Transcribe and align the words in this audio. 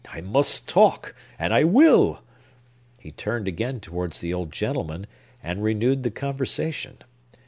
I 0.11 0.19
must 0.19 0.67
talk, 0.67 1.13
and 1.37 1.53
I 1.53 1.63
will!" 1.63 2.23
He 2.97 3.11
turned 3.11 3.47
again 3.47 3.79
towards 3.79 4.19
the 4.19 4.33
old 4.33 4.51
gentleman, 4.51 5.05
and 5.43 5.61
renewed 5.61 6.01
the 6.01 6.09
conversation. 6.09 6.97